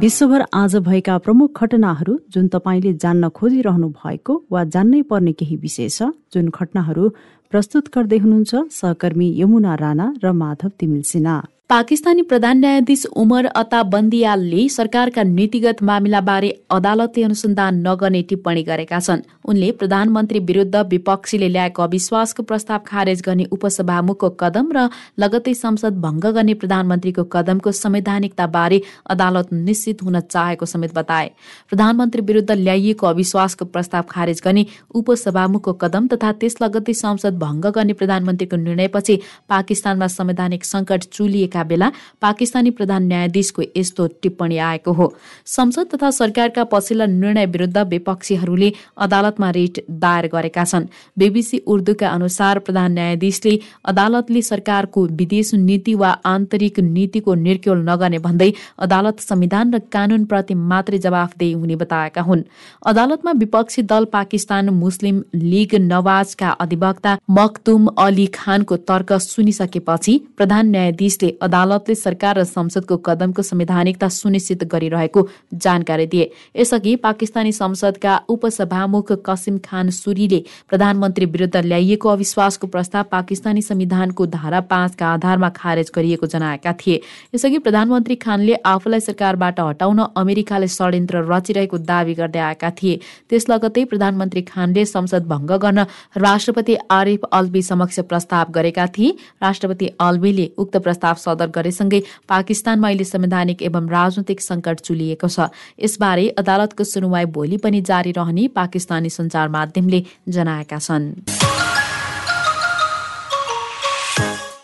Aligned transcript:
विश्वभर 0.00 0.42
आज 0.54 0.74
भएका 0.76 1.16
प्रमुख 1.18 1.62
घटनाहरू 1.62 2.16
जुन 2.32 2.46
तपाईँले 2.48 2.92
जान्न 3.02 3.28
खोजिरहनु 3.28 3.88
भएको 3.96 4.34
वा 4.50 4.62
जान्नै 4.74 5.00
पर्ने 5.10 5.32
केही 5.32 5.56
विषय 5.56 5.88
छ 5.88 6.08
जुन 6.32 6.46
घटनाहरू 6.48 7.08
प्रस्तुत 7.52 7.90
गर्दै 7.94 8.18
हुनुहुन्छ 8.18 8.62
सहकर्मी 8.72 9.28
यमुना 9.40 9.74
राणा 9.82 10.06
र 10.24 10.32
माधव 10.32 10.70
तिमिल 10.80 11.02
सिन्हा। 11.04 11.36
पाकिस्तानी 11.70 12.22
प्रधान 12.22 12.58
न्यायाधीश 12.58 13.04
उमर 13.16 13.46
अता 13.46 13.82
बन्दियालले 13.90 14.62
सरकारका 14.68 15.22
नीतिगत 15.24 15.82
मामिलाबारे 15.88 16.48
अदालतले 16.70 17.22
अनुसन्धान 17.24 17.74
नगर्ने 17.86 18.22
टिप्पणी 18.30 18.62
गरेका 18.62 18.98
छन्। 18.98 19.20
उनले 19.48 19.70
प्रधानमन्त्री 19.78 20.38
विरुद्ध 20.48 20.76
विपक्षीले 20.90 21.48
ल्याएको 21.48 21.82
अविश्वासको 21.82 22.42
प्रस्ताव 22.42 22.80
खारेज 22.86 23.22
गर्ने 23.26 23.44
उपसभामुखको 23.52 24.30
कदम 24.40 24.72
र 24.76 24.88
लगतै 25.18 25.54
संसद 25.54 26.00
भङ्ग 26.02 26.26
गर्ने 26.34 26.54
प्रधानमन्त्रीको 26.58 27.24
कदमको 27.34 27.72
संवैधानिकताबारे 27.72 28.80
अदालत 29.14 29.52
निश्चित 29.60 30.02
हुन 30.02 30.20
चाहेको 30.26 30.66
समेत 30.66 30.94
बताए। 30.98 31.30
प्रधानमन्त्री 31.70 32.22
विरुद्ध 32.32 32.50
ल्याइएको 32.50 33.06
अविश्वासको 33.06 33.70
प्रस्ताव 33.70 34.10
खारेज 34.10 34.42
गर्ने 34.44 34.66
उपसभामुखको 34.94 35.72
कदम 35.84 36.10
तथा 36.16 36.32
त्यस 36.42 36.60
लगतै 36.62 36.98
संसद 37.04 37.38
भङ्ग 37.38 37.72
गर्ने 37.78 37.98
प्रधानमन्त्रीको 38.02 38.62
निर्णयपछि 38.66 39.20
पाकिस्तानमा 39.48 40.12
संवैधानिक 40.18 40.70
संकट 40.74 41.10
चुलिएका 41.12 41.58
बेला 41.64 41.90
पाकिस्तानी 42.20 42.70
प्रधान 42.70 43.02
न्यायाधीशको 43.02 43.62
यस्तो 43.76 44.06
टिप्पणी 44.22 44.58
आएको 44.58 44.92
हो। 44.92 45.12
संसद 45.46 45.86
तथा 45.94 46.10
सरकारका 46.10 46.64
पछिल्ला 46.64 47.06
निर्णय 47.06 47.46
विरुद्ध 47.46 47.78
विपक्षीहरूले 47.78 48.72
अदालतमा 48.98 49.50
रिट 49.50 49.84
दायर 49.90 50.26
गरेका 50.26 50.64
छन्। 50.64 50.86
बीबीसी 51.18 51.58
उर्दूका 51.66 52.08
अनुसार 52.08 52.58
प्रधान 52.58 52.92
न्यायाधीशले 52.92 53.58
अदालतले 53.84 54.42
सरकारको 54.42 55.06
विदेश 55.20 55.54
नीति 55.54 55.94
वा 55.94 56.10
आन्तरिक 56.26 56.80
नीतिको 56.80 57.34
निर्क्योल 57.36 57.78
नगर्ने 57.88 58.18
भन्दै 58.18 58.52
अदालत 58.78 59.20
संविधान 59.20 59.74
र 59.74 59.78
कानूनप्रति 59.92 60.54
मात्रै 60.54 60.98
जवाफदेही 60.98 61.52
हुने 61.52 61.76
बताएका 61.76 62.22
हुन्। 62.22 62.42
अदालतमा 62.86 63.32
विपक्षी 63.32 63.82
दल 63.82 64.04
पाकिस्तान 64.12 64.68
मुस्लिम 64.74 65.22
लीग 65.34 65.74
नवाजका 65.82 66.50
अधिवक्ता 66.60 67.16
मखदुम 67.30 67.86
अली 67.98 68.26
खानको 68.34 68.76
तर्क 68.88 69.12
सुनिसकेपछि 69.22 70.18
प्रधान 70.36 70.68
न्यायाधीशले 70.68 71.28
अदालतले 71.50 71.94
सरकार 71.96 72.38
र 72.38 72.44
संसदको 72.46 72.96
कदमको 73.02 73.42
संवैधानिकता 73.42 74.08
सुनिश्चित 74.10 74.64
गरिरहेको 74.72 75.26
जानकारी 75.56 76.06
दिए। 76.06 76.30
यसअघि 76.56 76.94
पाकिस्तानी 77.02 77.52
संसदका 77.52 78.16
उपसभामुख 78.28 79.12
कसिम 79.26 79.58
खान 79.58 79.90
सुरीले 79.90 80.42
प्रधानमन्त्री 80.68 81.26
विरुद्ध 81.26 81.56
ल्याइएको 81.56 82.08
अविश्वासको 82.08 82.66
प्रस्ताव 82.66 83.04
पाकिस्तानी 83.10 83.62
संविधानको 83.62 84.26
धारा 84.28 84.60
पाँचका 84.70 85.06
आधारमा 85.08 85.48
खारेज 85.50 85.90
गरिएको 85.96 86.26
जनाएका 86.28 86.72
थिए। 86.80 87.00
यसअघि 87.34 87.58
प्रधानमन्त्री 87.58 88.14
खानले 88.16 88.54
आफूलाई 88.66 89.00
सरकारबाट 89.00 89.60
हटाउन 89.60 89.98
अमेरिकाले 90.16 90.68
षड्यन्त्र 90.68 91.24
रचिरहेको 91.30 91.78
दावी 91.82 92.14
गर्दै 92.14 92.38
आएका 92.40 92.70
थिए। 92.72 93.00
त्यस 93.30 93.48
लगतै 93.50 93.84
प्रधानमन्त्री 93.84 94.42
खानले 94.44 94.84
संसद 94.86 95.26
भङ्ग 95.26 95.52
गर्न 95.58 95.86
राष्ट्रपति 96.16 96.76
आरिफ 96.90 97.24
अल्बी 97.32 97.62
समक्ष 97.62 98.00
प्रस्ताव 98.06 98.50
गरेका 98.52 98.86
थिए। 98.94 99.10
राष्ट्रपति 99.42 99.86
अल्बीले 100.00 100.46
उक्त 100.58 100.76
प्रस्ताव 100.78 101.14
सदर 101.40 101.50
गरेसँगै 101.50 102.00
पाकिस्तानमा 102.28 102.88
अहिले 102.88 103.04
संवैधानिक 103.06 103.62
एवं 103.62 103.88
राजनैतिक 103.88 104.40
संकट 104.42 104.80
चुलिएको 104.82 105.28
छ। 105.28 105.48
यसबारे 105.80 106.28
अदालतको 106.36 106.84
सुनवाई 106.84 107.24
भोलि 107.32 107.56
पनि 107.56 107.80
जारी 107.82 108.12
रहने 108.12 108.48
पाकिस्तानी 108.52 109.10
सञ्चार 109.10 109.48
माध्यमले 109.48 110.04
जनाएका 110.28 110.78
छन्। 110.78 111.06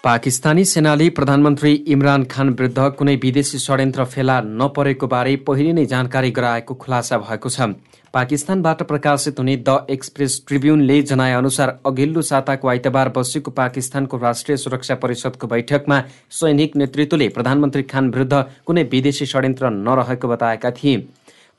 पाकिस्तानी 0.05 0.65
सेनाले 0.65 1.09
प्रधानमन्त्री 1.11 1.73
इमरान 1.89 2.25
खान 2.31 2.51
विरुद्ध 2.51 2.79
कुनै 2.99 3.15
विदेशी 3.17 3.59
षड्यन्त्र 3.59 4.05
फेला 4.07 4.41
नपरेको 4.61 5.07
बारे 5.07 5.35
पहिले 5.43 5.73
नै 5.73 5.85
जानकारी 5.87 6.31
गराएको 6.31 6.75
खुलासा 6.77 7.19
भएको 7.19 7.49
छ। 7.49 7.75
पाकिस्तानबाट 8.17 8.83
प्रकाशित 8.83 9.39
हुने 9.39 9.57
द 9.59 9.87
एक्सप्रेस 9.91 10.35
ट्रिब्युनले 10.49 10.95
जनाए 11.03 11.33
अनुसार 11.35 11.69
अघिल्लो 11.87 12.23
साताको 12.23 12.69
आइतबार 12.69 13.09
बसेको 13.17 13.51
पाकिस्तानको 13.53 14.17
राष्ट्रिय 14.19 14.57
सुरक्षा 14.57 14.95
परिषदको 15.03 15.47
बैठकमा 15.47 16.01
सैनिक 16.39 16.77
नेतृत्वले 16.77 17.29
प्रधानमन्त्री 17.37 17.83
खान 17.93 18.11
विरुद्ध 18.11 18.43
कुनै 18.67 18.83
विदेशी 18.93 19.27
षड्यन्त्र 19.27 19.71
नरहेको 19.71 20.29
बताएका 20.29 20.71
थिए। 20.79 20.97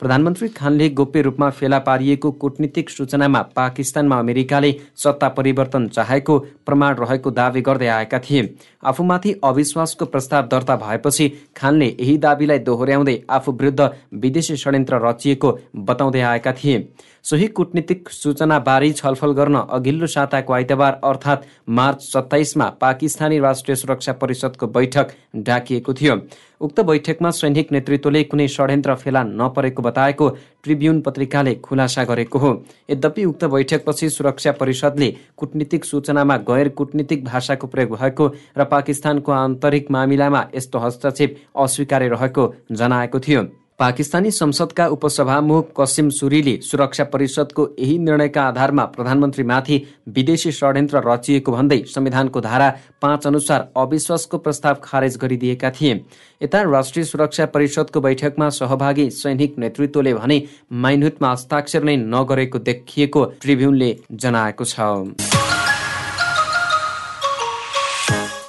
प्रधानमन्त्री 0.00 0.48
खानले 0.48 0.88
गोप्य 0.88 1.22
रूपमा 1.22 1.48
फेला 1.50 1.78
पारिएको 1.78 2.30
कूटनीतिक 2.32 2.90
सूचनामा 2.90 3.40
पाकिस्तानमा 3.56 4.18
अमेरिकाले 4.18 4.72
सत्ता 4.96 5.28
परिवर्तन 5.28 5.88
चाहेको 5.88 6.38
प्रमाण 6.66 6.94
रहेको 6.94 7.30
दावी 7.30 7.60
गर्दै 7.60 7.86
आएका 7.88 8.18
थिए। 8.20 8.42
आफूमाथि 8.84 9.32
अविश्वासको 9.44 10.04
प्रस्ताव 10.04 10.46
दर्ता 10.46 10.76
भएपछि 10.76 11.28
खानले 11.56 11.86
यही 11.90 12.16
दावीलाई 12.18 12.58
दोहोर्याउँदै 12.60 13.18
आफू 13.30 13.52
विरुद्ध 13.52 13.90
विदेशी 14.14 14.56
षड्यन्त्र 14.56 15.06
रचिएको 15.06 15.58
बताउँदै 15.76 16.20
आएका 16.22 16.52
थिए। 16.54 16.78
सोही 17.24 17.46
कुटनीतिक 17.48 18.08
सूचनाबारे 18.10 18.90
छलफल 18.92 19.32
गर्न 19.32 19.56
अघिल्लो 19.70 20.06
साताको 20.06 20.52
आइतबार 20.52 21.00
अर्थात् 21.04 21.46
मार्च 21.68 22.02
सत्ताइसमा 22.02 22.68
पाकिस्तानी 22.80 23.38
राष्ट्रिय 23.38 23.76
सुरक्षा 23.76 24.12
परिषदको 24.12 24.66
बैठक 24.68 25.12
डाकिएको 25.36 25.94
थियो। 25.94 26.16
उक्त 26.60 26.80
बैठकमा 26.80 27.30
सैनिक 27.30 27.72
नेतृत्वले 27.72 28.22
कुनै 28.24 28.48
षड्यन्त्र 28.48 28.94
फेला 28.94 29.22
नपरेको 29.24 29.82
बताएको 29.82 30.28
ट्रिब्युन 30.64 31.00
पत्रिकाले 31.00 31.54
खुलासा 31.64 32.04
गरेको 32.04 32.38
हो। 32.38 32.50
यद्यपि 32.90 33.24
उक्त 33.24 33.44
बैठकपछि 33.46 34.10
सुरक्षा 34.10 34.52
परिषदले 34.52 35.14
कुटनीतिक 35.36 35.84
सूचनामा 35.84 36.36
गैर 36.48 36.68
कुटनीतिक 36.70 37.24
भाषाको 37.24 37.66
प्रयोग 37.66 37.96
भएको 37.98 38.32
र 38.58 38.64
पाकिस्तानको 38.64 39.32
आन्तरिक 39.34 39.90
मामिलामा 39.90 40.46
यस्तो 40.54 40.78
हस्तक्षेप 40.78 41.36
अस्वीकार्य 41.56 42.08
रहेको 42.08 42.52
जनाएको 42.72 43.20
थियो। 43.20 43.46
पाकिस्तानी 43.78 44.30
संसदका 44.30 44.86
उपसभामुख 44.88 45.68
कसिम 45.80 46.08
सुरीले 46.10 46.56
सुरक्षा 46.62 47.04
परिषदको 47.04 47.68
यही 47.78 47.98
निर्णयका 47.98 48.42
आधारमा 48.42 48.84
प्रधानमन्त्रीमाथि 48.96 49.76
विदेशी 50.08 50.52
षड्यन्त्र 50.52 51.02
रचिएको 51.06 51.52
भन्दै 51.52 51.78
संविधानको 51.86 52.40
धारा 52.40 52.68
पाँच 53.02 53.26
अनुसार 53.26 53.68
अविश्वासको 53.76 54.38
प्रस्ताव 54.38 54.80
खारेज 54.84 55.16
गरिदिएका 55.16 55.70
थिए। 55.70 55.94
यता 56.40 56.62
राष्ट्रिय 56.72 57.04
सुरक्षा 57.04 57.46
परिषदको 57.54 58.00
बैठकमा 58.00 58.48
सहभागी 58.58 59.08
सैनिक 59.12 59.58
नेतृत्वले 59.58 60.14
भने 60.14 60.42
माइनहुटमा 60.82 61.32
हस्ताक्षर 61.32 61.84
नै 61.84 61.96
नगरेको 62.04 62.58
देखिएको 62.60 63.24
ट्रिब्युनले 63.42 63.96
जनाएको 64.12 64.64
छ। 64.64 65.37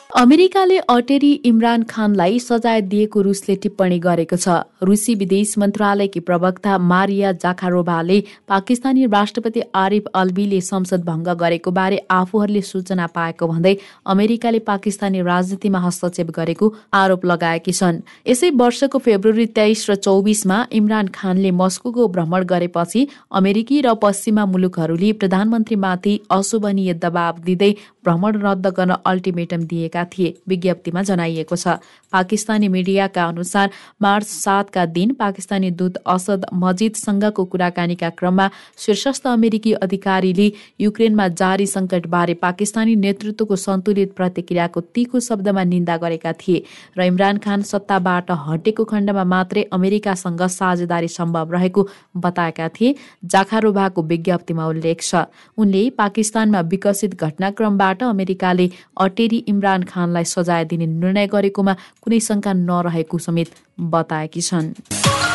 अमेरिकाले 0.10 0.78
अटेरी 0.90 1.32
इमरान 1.46 1.84
खानलाई 1.90 2.40
सजाय 2.40 2.82
दिएको 2.84 3.22
रुसले 3.22 3.56
टिप्पणी 3.56 3.98
गरेको 4.02 4.38
छ। 4.38 4.54
रुसी 4.82 5.14
विदेश 5.16 5.54
मन्त्रालयकी 5.60 6.20
प्रवक्ता 6.20 6.78
मारिया 6.84 7.32
जाखारोभाले 7.34 8.18
पाकिस्तानी 8.50 9.06
राष्ट्रपति 9.08 9.62
आरिफ 9.76 10.06
अल्बीले 10.16 10.62
संसद 10.62 11.04
भङ्ग 11.06 11.30
गरेको 11.42 11.72
बारे 11.72 12.00
आफूहरूले 12.12 12.62
सूचना 12.62 13.06
पाएको 13.10 13.48
भन्दै 13.48 13.76
अमेरिकाले 14.08 14.60
पाकिस्तानी 14.72 15.22
राजनीतिमा 15.30 15.80
हस्तक्षेप 15.80 16.32
गरेको 16.32 16.74
आरोप 16.94 17.26
लगाएकी 17.26 17.72
छन्। 17.72 18.02
यसै 18.28 18.50
वर्षको 18.56 18.98
फेब्रुअरी 19.00 19.46
तेइस 19.62 19.86
र 19.90 19.96
चौबिसमा 20.00 20.58
इमरान 20.74 21.14
खानले 21.14 21.52
मस्को 21.62 22.08
भ्रमण 22.10 22.50
गरेपछि 22.54 23.06
अमेरिकी 23.36 23.80
र 23.82 23.94
पश्चिमा 24.02 24.46
मुलुकहरूले 24.48 25.14
प्रधानमन्त्रीमाथि 25.22 26.18
अशोभनीय 26.32 26.94
दबाव 27.00 27.46
दिँदै 27.46 27.72
भ्रमण 28.04 28.42
रद्द 28.42 28.68
गर्न 28.76 29.02
अल्टिमेटम 29.06 29.70
दिएका 29.70 29.99
थिए 30.06 30.34
विज्ञप्तिमा 30.48 31.02
जनाइएको 31.04 31.56
छ। 31.56 31.80
पाकिस्तानी 32.14 32.68
मिडियाका 32.68 33.24
अनुसार 33.26 33.70
मार्च 34.02 34.28
सातका 34.28 34.86
दिन 34.88 35.14
पाकिस्तानी 35.14 35.70
दूत 35.72 35.98
असद 36.08 36.46
मजिदसँगको 36.54 37.46
कुराकानीका 37.46 38.10
क्रममा 38.18 38.50
शीर्षस्थ 38.78 39.28
अमेरिकी 39.28 39.74
अधिकारीले 39.80 40.48
युक्रेनमा 40.82 41.28
जारी 41.42 41.66
सङ्कटबारे 41.68 42.34
पाकिस्तानी 42.42 42.96
नेतृत्वको 42.98 43.56
सन्तुलित 43.58 44.14
प्रतिक्रियाको 44.16 44.82
तीखो 44.96 45.20
शब्दमा 45.20 45.64
निन्दा 45.64 45.98
गरेका 45.98 46.34
थिए 46.42 46.64
र 46.98 47.06
इमरान 47.06 47.38
खान 47.40 47.62
सत्ताबाट 47.72 48.32
हटेको 48.48 48.84
खण्डमा 48.86 49.24
मात्रै 49.34 49.64
अमेरिकासँग 49.72 50.42
साझेदारी 50.50 51.08
सम्भव 51.10 51.54
रहेको 51.54 51.88
बताएका 52.18 52.68
थिए 52.70 52.96
जाखारोभाको 53.26 54.02
विज्ञप्तिमा 54.04 54.66
उल्लेख 54.68 55.02
छ। 55.02 55.24
उनले 55.58 55.84
पाकिस्तानमा 55.98 56.62
विकसित 56.72 57.16
घटनाक्रमबाट 57.16 58.04
अमेरिकाले 58.04 58.70
अटेरी 58.98 59.38
इमरान 59.48 59.84
खानलाई 59.90 60.26
सजाय 60.34 60.66
दिने 60.70 60.86
निर्णय 60.94 61.28
गरेकोमा 61.34 61.74
कुनै 62.04 62.20
शङ्का 62.28 62.54
नरहेको 62.62 63.18
समेत 63.28 63.50
बताएकी 63.92 64.42
छन्। 64.42 65.29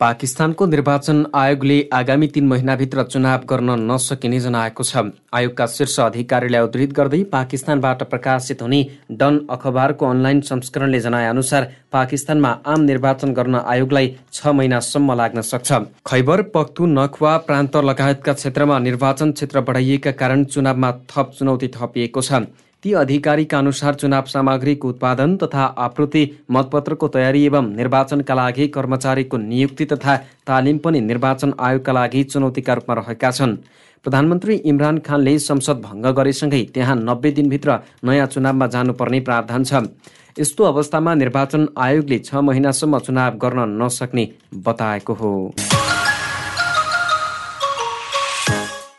पाकिस्तानको 0.00 0.66
निर्वाचन 0.66 1.24
आयोगले 1.34 1.76
आगामी 1.92 2.26
तीन 2.28 2.46
महिनाभित्र 2.46 3.02
चुनाव 3.04 3.44
गर्न 3.50 3.76
नसकिने 3.82 4.40
जनाएको 4.40 4.82
छ। 4.82 5.04
आयोगका 5.32 5.66
शीर्ष 5.66 5.98
अधिकारीलाई 6.02 6.60
उद्धृत 6.60 6.92
गर्दै 6.92 7.22
पाकिस्तानबाट 7.32 8.02
प्रकाशित 8.10 8.62
हुने 8.62 8.80
डन 9.12 9.38
अखबारको 9.50 10.06
अनलाइन 10.06 10.40
संस्करणले 10.50 11.00
जनाए 11.00 11.28
अनुसार 11.28 11.68
पाकिस्तानमा 11.92 12.50
आम 12.66 12.80
निर्वाचन 12.82 13.32
गर्न 13.32 13.62
आयोगलाई 13.64 14.12
छ 14.32 14.46
महिनासम्म 14.52 15.14
लाग्न 15.14 15.40
सक्छ। 15.42 15.72
खैबर 16.06 16.42
पख्तु 16.54 16.86
नखवा 16.92 17.36
प्रान्त 17.48 17.76
लगायतका 17.88 18.32
क्षेत्रमा 18.34 18.78
निर्वाचन 18.80 19.32
क्षेत्र 19.32 19.60
बढाइएका 19.62 20.10
कारण 20.20 20.44
चुनावमा 20.52 20.92
थप 21.08 21.32
चुनौती 21.38 21.68
थपिएको 21.72 22.20
छ। 22.20 22.44
ती 22.82 22.92
अधिकारीका 22.92 23.58
अनुसार 23.58 23.94
चुनाव 23.94 24.24
सामग्रीको 24.24 24.88
उत्पादन 24.88 25.36
तथा 25.36 25.64
आपूर्ति 25.84 26.22
मतपत्रको 26.50 27.08
तयारी 27.08 27.44
एवं 27.44 27.70
निर्वाचनका 27.76 28.34
लागि 28.34 28.66
कर्मचारीको 28.68 29.36
नियुक्ति 29.38 29.84
तथा 29.84 30.16
तालिम 30.46 30.78
पनि 30.78 31.00
निर्वाचन 31.00 31.54
आयोगका 31.60 31.92
लागि 31.92 32.22
चुनौतीका 32.24 32.74
रूपमा 32.74 32.94
रहेका 32.94 33.30
छन्। 33.30 33.56
प्रधानमन्त्री 34.04 34.54
इमरान 34.64 34.98
खानले 34.98 35.38
संसद 35.38 35.80
भङ्ग 35.82 36.06
गरेसँगै 36.18 36.62
त्यहाँ 36.74 36.96
नब्बे 36.98 37.30
दिनभित्र 37.30 37.78
नयाँ 38.04 38.26
चुनावमा 38.26 38.66
जानुपर्ने 38.66 39.20
प्रावधान 39.20 39.64
छ। 39.64 39.82
यस्तो 40.36 40.64
अवस्थामा 40.64 41.14
निर्वाचन 41.14 41.68
आयोगले 41.78 42.18
छ 42.20 42.44
महिनासम्म 42.44 42.98
चुनाव 42.98 43.38
गर्न 43.42 43.68
नसक्ने 43.82 44.28
बताएको 44.64 45.14
हो। 45.14 45.32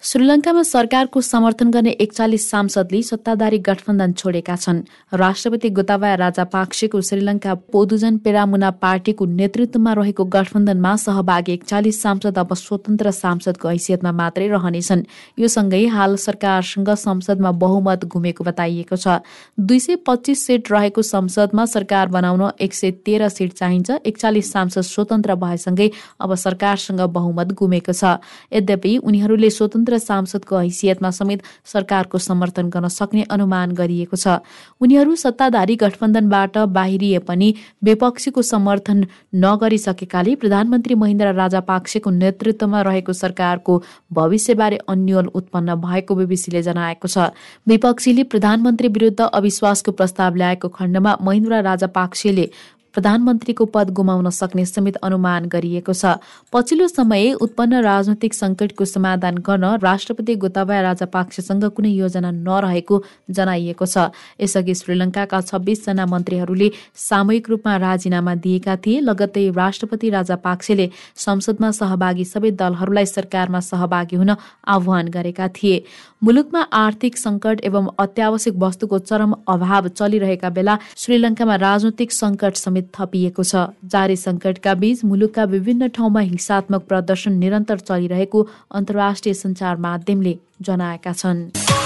श्रीलङ्कामा 0.08 0.62
सरकारको 0.64 1.22
समर्थन 1.22 1.72
गर्ने 1.72 1.92
एकचालिस 2.00 2.44
सांसदले 2.50 3.02
सत्ताधारी 3.04 3.58
गठबन्धन 3.60 4.12
छोडेका 4.14 4.56
छन्। 4.56 4.78
राष्ट्रपति 5.14 5.70
गोताबाया 5.70 6.16
राजा 6.16 6.44
पाक्सेको 6.48 7.02
श्रीलङ्का 7.02 7.54
पोदुजन 7.76 8.18
पेरामुना 8.24 8.70
पार्टीको 8.84 9.26
नेतृत्वमा 9.40 9.94
रहेको 10.00 10.26
गठबन्धनमा 10.36 10.96
सहभागी 11.04 11.52
एकचालिस 11.54 12.02
सांसद 12.02 12.38
अब 12.40 12.54
स्वतन्त्र 12.56 13.12
सांसदको 13.12 13.68
हैसियतमा 13.68 14.12
मात्रै 14.22 14.48
रहनेछन्। 14.48 15.04
यो 15.40 15.48
सँगै 15.48 15.84
हाल 15.92 16.16
सरकारसँग 16.18 16.90
संसदमा 17.04 17.52
बहुमत 17.60 18.06
घुमेको 18.08 18.44
बताइएको 18.44 18.96
छ। 18.96 19.20
दुई 19.60 19.80
सय 19.80 19.96
पच्चिस 20.08 20.46
सिट 20.48 20.72
रहेको 20.72 21.02
संसदमा 21.04 21.66
सरकार 21.68 22.08
बनाउन 22.16 22.56
एक 22.62 22.74
सय 22.74 22.92
तेह्र 23.04 23.28
सिट 23.28 23.60
चाहिन्छ। 23.60 24.00
एकचालिस 24.08 24.52
सांसद 24.54 24.88
स्वतन्त्र 24.94 25.36
भएसँगै 25.36 25.92
अब 26.22 26.36
सरकारसँग 26.38 27.06
बहुमत 27.12 27.54
घुमेको 27.60 27.92
छ। 27.92 28.16
यद्यपि 28.56 28.98
उनीहरूले 29.04 29.52
स्वतन्त्र 29.52 29.96
सांसदको 29.98 30.58
हैसियतमा 30.58 31.10
समेत 31.12 31.44
सरकारको 31.66 32.18
समर्थन 32.18 32.70
गर्न 32.70 32.88
सक्ने 32.88 33.24
अनुमान 33.30 33.72
गरिएको 33.72 34.18
छ। 34.18 34.40
उनीहरू 34.82 35.16
सत्ताधारी 35.16 35.76
गठबन्धनबाट 35.76 36.58
बाहिरिए 36.72 37.20
पनि 37.20 37.54
विपक्षीको 37.84 38.42
समर्थन 38.42 39.06
नगरिसकेकाले 39.36 40.36
प्रधानमन्त्री 40.36 40.96
महेन्द्र 40.96 41.34
राजा 41.34 41.60
पाक्सेको 41.60 42.10
नेतृत्वमा 42.10 42.82
रहेको 42.82 43.14
सरकारको 43.14 43.82
भविष्यबारे 44.14 44.78
अन्यल 44.88 45.28
उत्पन्न 45.34 45.76
भएको 45.76 46.16
बिबिसीले 46.16 46.62
जनाएको 46.62 47.08
छ। 47.08 47.30
विपक्षीले 47.68 48.24
प्रधानमन्त्री 48.24 48.88
विरुद्ध 48.88 49.20
अविश्वासको 49.22 49.92
प्रस्ताव 49.92 50.36
ल्याएको 50.36 50.68
खण्डमा 50.70 51.18
महेन्द्र 51.22 51.62
राजा 51.62 51.88
पाक्सेले 51.88 52.50
प्रधानमन्त्रीको 52.96 53.66
पद 53.68 53.90
गुमाउन 53.94 54.30
सक्ने 54.32 54.66
समेत 54.66 54.96
अनुमान 55.04 55.46
गरिएको 55.48 55.94
छ। 55.94 56.18
पछिल्लो 56.54 56.88
समय 56.90 57.34
उत्पन्न 57.42 57.82
राजनैतिक 57.82 58.34
सङ्कटको 58.34 58.86
समाधान 58.86 59.38
गर्न 59.48 59.66
राष्ट्रपति 59.80 60.36
गोताबाया 60.36 60.82
राजापाक्सेसँग 60.82 61.66
कुनै 61.72 61.92
योजना 61.92 62.32
नरहेको 62.32 63.02
जनाइएको 63.30 63.86
छ। 63.86 64.10
यसअघि 64.42 64.76
श्रीलङ्काका 64.76 65.42
छब्बिसजना 65.42 66.06
मन्त्रीहरूले 66.06 66.72
सामूहिक 66.98 67.50
रूपमा 67.50 67.76
राजीनामा 67.78 68.36
दिएका 68.46 68.76
थिए। 68.86 69.00
लगत्तै 69.02 69.46
राष्ट्रपति 69.54 70.10
राजापाक्सेले 70.10 70.90
संसदमा 71.18 71.72
सहभागी 71.72 72.26
सबै 72.26 72.52
दलहरूलाई 72.58 73.06
सरकारमा 73.08 73.60
सहभागी 73.62 74.16
हुन 74.16 74.36
आह्वान 74.68 75.08
गरेका 75.10 75.48
थिए। 75.54 75.84
मुलुकमा 76.24 76.62
आर्थिक 76.74 77.18
सङ्कट 77.18 77.62
एवं 77.64 77.88
अत्यावश्यक 78.00 78.56
वस्तुको 78.58 79.00
चरम 79.00 79.34
अभाव 79.48 79.88
चलिरहेका 79.90 80.50
बेला 80.50 80.78
श्रीलङ्कामा 80.98 81.56
राजनैतिक 81.58 82.12
सङ्कट 82.12 82.54
थपिएको 82.82 83.44
छ। 83.44 83.56
जारी 83.86 84.16
सङ्कटका 84.16 84.74
बीच 84.74 85.04
मुलुकका 85.06 85.44
विभिन्न 85.44 85.88
ठाउँमा 85.88 86.20
हिंसात्मक 86.20 86.82
प्रदर्शन 86.82 87.34
निरन्तर 87.34 87.80
चलिरहेको 87.80 88.48
अन्तर्राष्ट्रिय 88.72 89.34
सञ्चार 89.34 89.78
माध्यमले 89.78 90.38
जनाएका 90.62 91.14
छन्। 91.14 91.77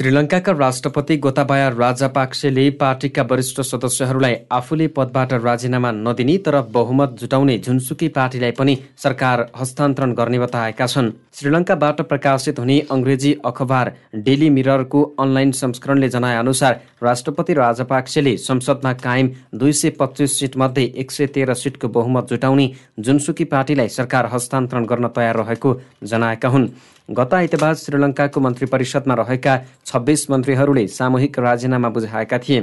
श्रीलङ्काका 0.00 0.52
राष्ट्रपति 0.52 1.16
गोताबाया 1.16 1.68
राजापाक्सेले 1.70 2.62
पार्टीका 2.80 3.22
वरिष्ठ 3.30 3.60
सदस्यहरूलाई 3.62 4.36
आफूले 4.50 4.86
पदबाट 4.96 5.32
राजीनामा 5.44 5.90
नदिने 5.94 6.36
तर 6.38 6.60
बहुमत 6.72 7.16
जुटाउने 7.20 7.56
जुनसुकी 7.66 8.08
पार्टीलाई 8.08 8.50
पनि 8.58 8.76
सरकार 9.02 9.46
हस्तान्तरण 9.60 10.12
गर्ने 10.14 10.38
बताएका 10.38 10.86
छन्। 10.86 11.10
श्रीलङ्काबाट 11.36 12.00
प्रकाशित 12.08 12.58
हुने 12.58 12.78
अङ्ग्रेजी 12.90 13.32
अखबार 13.44 13.92
डेली 14.24 14.48
मिररको 14.50 15.02
अनलाइन 15.20 15.52
संस्करणले 15.60 16.08
जनाए 16.08 16.36
अनुसार 16.36 16.80
राष्ट्रपति 17.02 17.54
राजापाक्सेले 17.54 18.36
संसदमा 18.38 18.92
कायम 19.04 19.28
दुई 19.54 19.72
सय 19.72 19.90
पच्चिस 20.00 20.38
सिटमध्ये 20.40 20.84
एक 20.96 21.10
सय 21.10 21.26
तेह्र 21.34 21.54
सिटको 21.54 21.88
बहुमत 21.90 22.30
जुटाउने 22.30 22.70
जुनसुकी 23.00 23.44
पार्टीलाई 23.52 23.88
सरकार 23.98 24.30
हस्तान्तरण 24.32 24.86
गर्न 24.86 25.08
तयार 25.16 25.36
रहेको 25.36 25.74
जनाएका 26.04 26.48
हुन्। 26.48 26.68
गत 27.10 27.32
आइतबार 27.34 27.74
श्रीलङ्काको 27.74 28.40
मन्त्री 28.40 28.66
परिषदमा 28.70 29.14
रहेका 29.18 29.56
छब्बिस 29.86 30.30
मन्त्रीहरूले 30.30 30.86
सामूहिक 30.88 31.38
राजीनामा 31.38 31.88
बुझाएका 31.90 32.38
थिए। 32.38 32.60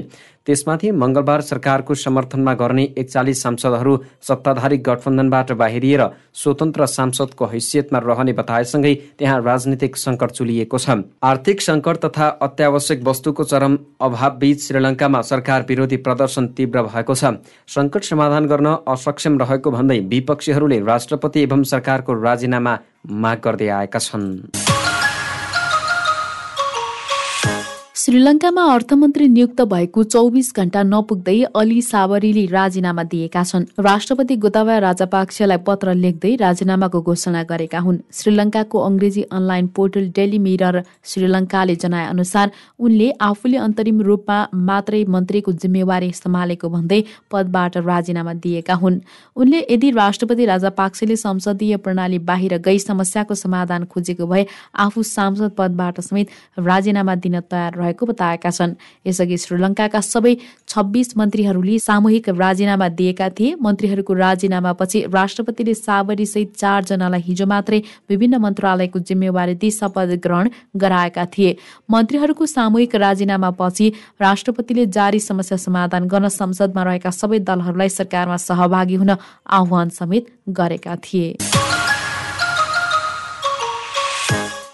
त्यसमाथि 0.48 0.92
मङ्गलबार 0.94 1.42
सरकारको 1.42 1.96
समर्थनमा 1.96 2.54
गर्ने 2.62 2.84
एकचालिस 2.98 3.42
सांसदहरू 3.44 3.98
सत्ताधारी 4.28 4.78
गठबन्धनबाट 4.88 5.52
बाहिरिएर 5.52 6.04
स्वतन्त्र 6.34 6.86
सांसदको 6.88 7.46
हैसियतमा 7.46 8.00
रहने 8.00 8.34
बताएसँगै 8.40 8.94
त्यहाँ 9.20 9.42
राजनीतिक 9.44 9.98
सङ्कट 9.98 10.32
चुलिएको 10.32 10.78
छ। 10.78 11.04
आर्थिक 11.24 11.62
सङ्कट 11.62 11.98
तथा 12.06 12.28
अत्यावश्यक 12.48 13.04
वस्तुको 13.04 13.44
चरम 13.44 13.78
अभाव 14.02 14.38
बीच 14.40 14.68
श्रीलङ्कामा 14.68 15.22
सरकार 15.32 15.66
विरोधी 15.70 15.98
प्रदर्शन 16.08 16.48
तीव्र 16.56 16.88
भएको 16.88 17.14
छ। 17.14 17.36
सङ्कट 17.68 18.04
समाधान 18.12 18.48
गर्न 18.48 18.78
असक्षम 18.88 19.38
रहेको 19.40 19.72
भन्दै 19.72 20.00
विपक्षीहरूले 20.08 20.80
राष्ट्रपति 20.88 21.44
एवं 21.44 21.64
सरकारको 21.74 22.22
राजीनामा 22.24 22.80
माग 23.08 23.38
गर्दै 23.44 23.68
आएका 23.80 24.00
छन्। 24.00 24.67
श्रीलङ्कामा 28.08 28.64
अर्थमन्त्री 28.74 29.28
नियुक्त 29.28 29.62
भएको 29.72 30.04
चौबिस 30.04 30.50
घण्टा 30.56 30.82
नपुग्दै 30.90 31.34
अली 31.60 31.82
सावरीले 31.82 32.44
राजीनामा 32.52 33.04
दिएका 33.04 33.42
छन्। 33.44 33.66
राष्ट्रपति 33.84 34.36
गोताबाया 34.44 34.80
राजापाक्सेलाई 34.80 35.58
पत्र 35.68 35.94
लेख्दै 35.94 36.32
राजीनामाको 36.42 37.02
घोषणा 37.04 37.42
गरेका 37.50 37.80
हुन्। 37.80 37.98
श्रीलङ्काको 38.18 38.78
अङ्ग्रेजी 38.80 39.22
अनलाइन 39.38 39.68
पोर्टल 39.76 40.06
डेली 40.16 40.40
मिरर 40.40 40.76
श्रीलङ्काले 41.04 41.76
जनाए 41.84 42.06
अनुसार 42.08 42.52
उनले 42.80 43.10
आफूले 43.30 43.58
अन्तरिम 43.66 44.00
रूपमा 44.08 44.38
मात्रै 44.70 45.04
मन्त्रीको 45.16 45.52
जिम्मेवारी 45.60 46.12
सम्हालेको 46.22 46.70
भन्दै 46.70 47.02
पदबाट 47.32 47.78
राजीनामा 47.92 48.34
दिएका 48.40 48.80
हुन्। 48.86 49.02
उनले 49.36 49.60
यदि 49.68 49.92
राष्ट्रपति 50.00 50.46
राजापाक्सेले 50.54 51.16
संसदीय 51.26 51.76
प्रणाली 51.84 52.20
बाहिर 52.32 52.58
गई 52.64 52.80
समस्याको 52.88 53.36
समाधान 53.36 53.92
खोजेको 53.92 54.32
भए 54.32 54.48
आफू 54.88 55.04
सांसद 55.12 55.52
पदबाट 55.60 56.02
समेत 56.08 56.28
राजीनामा 56.72 57.20
दिन 57.28 57.40
तयार 57.52 57.76
रहेको 57.78 57.96
भएको 57.98 58.06
बताएका 58.06 58.50
छन्। 58.50 58.76
यसअघि 59.08 59.38
श्रीलङ्काका 59.38 60.00
सबै 60.00 60.34
छब्बिस 60.70 61.18
मन्त्रीहरूले 61.18 61.80
सामूहिक 61.80 62.30
राजीनामा 62.30 62.88
दिएका 62.94 63.30
थिए। 63.30 63.56
मन्त्रीहरूको 63.58 64.14
राजीनामापछि 64.14 65.00
राष्ट्रपतिले 65.10 65.74
सावरीसहित 65.74 66.54
चारजनालाई 66.54 67.22
हिजो 67.22 67.46
मात्रै 67.46 67.82
विभिन्न 68.10 68.38
मन्त्रालयको 68.38 69.00
जिम्मेवारी 69.02 69.56
दिई 69.58 69.72
शपथ 69.72 70.10
ग्रहण 70.22 70.46
गराएका 70.78 71.26
थिए। 71.26 71.58
मन्त्रीहरूको 71.90 72.46
सामूहिक 72.46 72.96
राजीनामापछि 72.96 73.88
राष्ट्रपतिले 74.22 74.86
जारी 74.88 75.20
समस्या 75.20 75.58
समाधान 75.58 76.08
गर्न 76.08 76.28
संसदमा 76.30 76.84
रहेका 76.84 77.10
सबै 77.12 77.40
दलहरूलाई 77.42 77.90
सरकारमा 77.90 78.38
सहभागी 78.38 78.96
हुन 78.96 79.12
आह्वान 79.50 79.90
समेत 79.90 80.26
गरेका 80.50 80.96
थिए। 80.98 81.38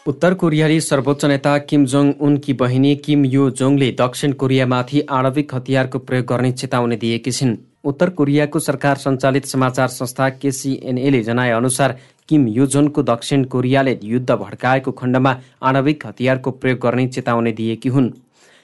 उत्तर 0.07 0.33
कोरियाली 0.33 0.79
सर्वोच्च 0.81 1.23
नेता 1.25 1.57
किम 1.57 1.83
जोङ 1.85 2.11
उनकी 2.21 2.53
बहिनी 2.53 2.95
किम 2.95 3.23
यो 3.25 3.49
जोङले 3.51 3.87
दक्षिण 3.91 4.31
कोरियामाथि 4.33 5.01
आणविक 5.09 5.53
हतियारको 5.55 5.99
प्रयोग 5.99 6.25
गर्ने 6.25 6.51
चेतावनी 6.51 6.95
दिएकी 6.95 7.31
छिन्। 7.31 7.55
उत्तर 7.83 8.09
कोरियाको 8.09 8.59
सरकार 8.59 8.95
सञ्चालित 8.95 9.45
समाचार 9.45 9.87
संस्था 9.87 10.29
केसिएनएले 10.41 11.23
जनाए 11.23 11.51
अनुसार 11.51 11.97
किम 12.29 12.47
योजोनको 12.47 13.03
दक्षिण 13.03 13.43
कोरियाले 13.45 13.97
युद्ध 14.03 14.31
भड्काएको 14.33 14.91
खण्डमा 14.91 15.35
आणविक 15.63 16.05
हतियारको 16.07 16.51
प्रयोग 16.51 16.79
गर्ने 16.79 17.07
चेतावनी 17.07 17.51
दिएकी 17.53 17.89
हुन्। 17.89 18.11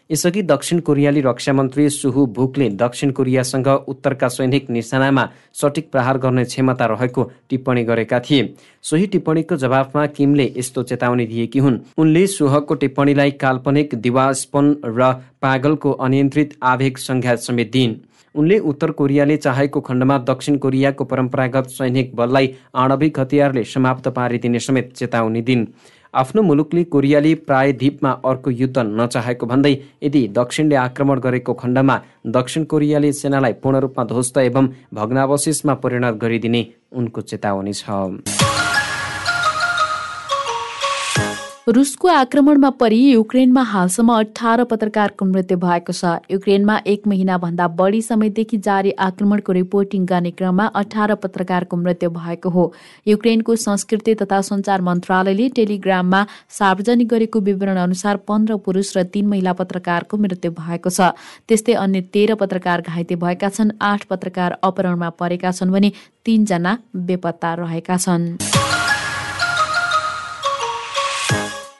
यसअघि 0.09 0.41
दक्षिण 0.41 0.79
कोरियाली 0.79 1.21
रक्षा 1.21 1.53
मन्त्री 1.53 1.89
सुहु 1.89 2.25
भुकले 2.25 2.69
दक्षिण 2.69 3.11
कोरियासँग 3.11 3.67
उत्तरका 3.87 4.27
सैनिक 4.27 4.69
निशानामा 4.69 5.27
सटिक 5.53 5.91
प्रहार 5.91 6.17
गर्ने 6.17 6.43
क्षमता 6.43 6.85
रहेको 6.85 7.23
टिप्पणी 7.49 7.83
गरेका 7.83 8.19
थिए। 8.19 8.55
सोही 8.83 9.05
टिप्पणीको 9.07 9.55
जवाफमा 9.55 10.05
किमले 10.07 10.51
यस्तो 10.57 10.83
चेतावनी 10.83 11.25
दिएकी 11.25 11.59
हुन्। 11.59 11.77
उनले 11.97 12.25
सुहको 12.27 12.75
टिप्पणीलाई 12.75 13.31
काल्पनिक 13.31 13.95
दिवास्पन 13.95 14.75
र 14.85 15.13
पागलको 15.41 15.91
अनियन्त्रित 15.91 16.57
आवेग 16.63 16.97
संज्ञा 16.97 17.35
समेत 17.35 17.71
दिइन्। 17.71 17.95
उनले 18.35 18.59
उत्तर 18.59 18.91
कोरियाले 18.91 19.37
चाहेको 19.37 19.81
खण्डमा 19.81 20.17
दक्षिण 20.17 20.57
कोरियाको 20.57 21.03
परम्परागत 21.03 21.69
सैनिक 21.69 22.15
बललाई 22.15 22.53
आणविक 22.75 23.19
हतियारले 23.19 23.63
समाप्त 23.63 24.07
पारिदिने 24.07 24.59
समेत 24.59 24.93
चेतावनी 24.95 25.41
दिन्। 25.41 25.65
आफ्नो 26.13 26.41
मुलुकले 26.41 26.83
कोरियाली 26.93 27.33
प्रायद्वीपमा 27.47 28.11
अर्को 28.25 28.49
युद्ध 28.51 28.77
नचाहेको 28.77 29.45
भन्दै 29.45 29.73
यदि 30.03 30.21
दक्षिणले 30.37 30.75
आक्रमण 30.75 31.19
गरेको 31.25 31.53
खण्डमा 31.61 31.97
दक्षिण 32.37 32.63
कोरियाली 32.71 33.13
सेनालाई 33.13 33.53
पूर्ण 33.61 33.79
रूपमा 33.85 34.03
ध्वस्त 34.11 34.37
एवं 34.37 34.67
भग्नावशेषमा 34.93 35.73
परिणत 35.85 36.17
गरिदिने 36.21 36.65
उनको 36.97 37.21
चेतावनी 37.21 37.73
छ। 37.73 38.48
रुसको 41.69 42.07
आक्रमणमा 42.07 42.69
परि 42.81 42.97
युक्रेनमा 42.97 43.61
हालसम्म 43.61 44.13
अठार 44.13 44.63
पत्रकारको 44.65 45.25
मृत्यु 45.25 45.57
भएको 45.57 45.93
छ। 45.93 46.13
युक्रेनमा 46.31 46.77
एक 46.87 47.01
महिनाभन्दा 47.07 47.67
बढी 47.77 48.01
समयदेखि 48.01 48.57
जारी 48.57 48.91
आक्रमणको 48.97 49.51
रिपोर्टिङ 49.53 50.05
गर्ने 50.05 50.31
क्रममा 50.31 50.65
अठार 50.81 51.13
पत्रकारको 51.15 51.77
मृत्यु 51.77 52.09
भएको 52.09 52.49
हो। 52.49 52.63
युक्रेनको 53.07 53.55
संस्कृति 53.55 54.15
तथा 54.21 54.41
सञ्चार 54.49 54.81
मन्त्रालयले 54.81 55.49
टेलिग्राममा 55.59 56.25
सार्वजनिक 56.57 57.07
गरेको 57.07 57.39
विवरण 57.41 57.77
अनुसार 57.77 58.17
पन्ध्र 58.25 58.57
पुरुष 58.65 58.95
र 58.97 59.03
तीन 59.13 59.27
महिला 59.27 59.53
पत्रकारको 59.61 60.17
मृत्यु 60.17 60.51
भएको 60.51 60.89
छ। 60.89 61.13
त्यस्तै 61.45 61.73
अन्य 61.75 62.01
तेह्र 62.09 62.35
पत्रकार 62.41 62.81
घाइते 62.81 63.15
भएका 63.15 63.49
छन्। 63.49 63.77
आठ 63.83 64.09
पत्रकार 64.09 64.57
अपहरणमा 64.63 65.09
परेका 65.21 65.51
छन् 65.51 65.71
भने 65.71 65.91
तीनजना 66.25 66.77
बेपत्ता 66.95 67.53
रहेका 67.61 67.97
छन्। 67.99 68.27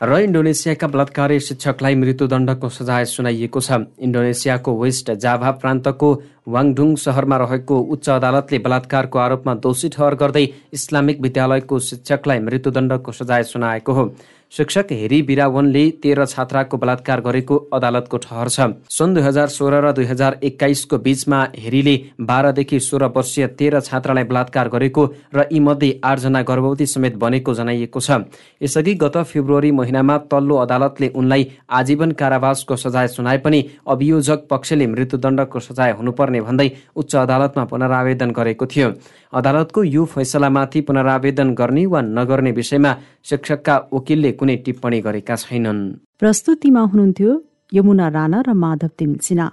र 0.02 0.18
इन्डोनेसियाका 0.18 0.88
बलात्कारी 0.88 1.40
शिक्षकलाई 1.40 1.96
मृत्युदण्डको 1.96 2.68
सजाय 2.70 3.06
सुनाइएको 3.06 3.60
छ। 3.60 4.00
इन्डोनेसियाको 4.00 4.72
वेस्ट 4.80 5.12
जाभा 5.20 5.52
प्रान्तको 5.60 6.10
वाङडुङ 6.48 6.96
सहरमा 6.96 7.38
रहेको 7.38 7.80
उच्च 7.92 8.10
अदालतले 8.10 8.60
बलात्कारको 8.64 9.20
आरोपमा 9.20 9.54
दोषी 9.60 9.90
ठहर 9.92 10.16
गर्दै 10.16 10.46
इस्लामिक 10.72 11.20
विद्यालयको 11.20 11.80
शिक्षकलाई 11.84 12.40
मृत्युदण्डको 12.40 13.12
सजाय 13.12 13.44
सुनाएको 13.44 13.94
हो। 13.94 14.04
शिक्षक 14.52 14.92
हेरी 14.92 15.22
बिरावनले 15.22 15.82
तेह्र 16.04 16.26
छात्राको 16.26 16.78
बलात्कार 16.78 17.20
गरेको 17.22 17.56
अदालतको 17.70 18.18
ठहर 18.18 18.50
छ। 18.50 18.66
सन् 18.90 19.14
दुई 19.14 19.22
हजार 19.22 19.48
सोह्र 19.48 19.82
र 19.86 19.92
दुई 19.94 20.06
हजार 20.06 20.38
एक्काइसको 20.44 20.98
बीचमा 20.98 21.42
हेरीले 21.56 21.94
बाह्रदेखि 22.20 22.80
सोह्र 22.80 23.06
वर्षीय 23.16 23.48
तेह्र 23.54 23.80
छात्रालाई 23.80 24.24
बलात्कार 24.26 24.70
गरेको 24.70 25.06
र 25.36 25.46
यीमध्ये 25.54 26.00
आठजना 26.04 26.42
गर्भवती 26.42 26.86
समेत 26.88 27.16
बनेको 27.22 27.54
जनाइएको 27.54 28.00
छ। 28.00 28.26
यसअघि 28.62 28.94
गत 28.98 29.18
फेब्रुअरी 29.30 29.72
महिनामा 29.72 30.18
तल्लो 30.34 30.56
अदालतले 30.58 31.12
उनलाई 31.14 31.48
आजीवन 31.70 32.12
कारावासको 32.18 32.76
सजाय 32.76 33.08
सुनाए 33.10 33.38
पनि 33.46 33.64
अभियोजक 33.86 34.50
पक्षले 34.50 34.88
मृत्युदण्डको 34.90 35.60
सजाय 35.60 35.92
हुनुपर्ने 35.94 36.42
भन्दै 36.42 36.70
उच्च 36.98 37.16
अदालतमा 37.16 37.64
पुनरावेदन 37.70 38.32
गरेको 38.34 38.66
थियो। 38.66 38.90
अदालतको 39.34 39.84
यो 39.86 40.04
फैसलामाथि 40.06 40.82
पुनरावेदन 40.82 41.54
गर्ने 41.54 41.86
वा 41.86 42.02
नगर्ने 42.02 42.52
विषयमा 42.52 42.92
शिक्षकका 43.30 43.76
वकिलले 43.94 44.32
कुनै 44.40 44.56
टिप्पणी 44.66 45.00
गरेका 45.02 45.36
छैनन्। 45.36 45.82
प्रस्तुतिमा 46.20 46.82
हुनुहुन्थ्यो 46.92 47.32
यमुना 47.74 48.08
राणा 48.10 48.40
र 48.42 48.54
माधव 48.64 48.90
तिमिसिना 48.98 49.46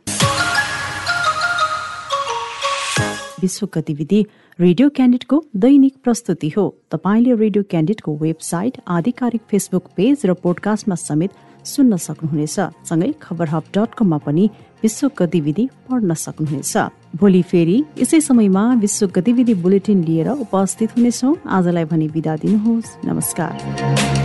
विश्व 3.42 3.66
गतिविधि 3.74 4.20
रेडियो 4.58 4.88
क्यान्डिडको 4.96 5.36
दैनिक 5.56 5.94
प्रस्तुति 6.04 6.48
हो। 6.56 6.64
तपाईँले 6.92 7.34
रेडियो 7.36 7.62
क्यान्डिडको 7.70 8.16
वेबसाइट 8.16 8.80
आधिकारिक 8.88 9.42
फेसबुक 9.50 9.84
पेज 9.96 10.24
र 10.24 10.32
पोडकास्टमा 10.40 10.96
समेत 10.96 11.32
सुन्न 11.66 11.96
सक्नुहुनेछ। 12.00 12.56
सँगै 12.88 13.12
खबर 13.22 13.48
हब 13.48 13.64
डट 13.76 13.94
कममा 13.98 14.18
पनि 14.24 14.44
विश्व 14.86 15.10
गतिविधि 15.18 15.68
पढ्न 15.86 16.14
सक्नुहुनेछ। 16.14 16.76
भोलि 17.16 17.42
फेरि 17.42 17.84
यसै 17.98 18.20
समयमा 18.20 18.62
विश्व 18.74 19.06
गतिविधि 19.06 19.54
बुलेटिन 19.54 20.04
लिएर 20.04 20.28
उपस्थित 20.30 20.90
हुनेछौ। 20.96 21.36
आजलाई 21.48 21.84
भने 21.84 22.06
विदा 22.06 22.36
दिनुहोस्। 22.36 22.96
नमस्कार। 23.04 24.15